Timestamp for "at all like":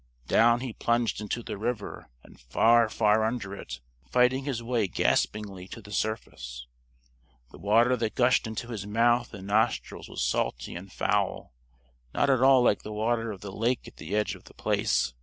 12.31-12.81